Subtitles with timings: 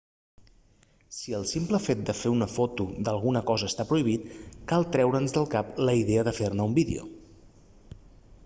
[1.17, 4.25] si el simple fet de fer una foto d'alguna cosa està prohibit
[4.73, 7.07] cal treure's del cap la idea de fer-ne un vídeo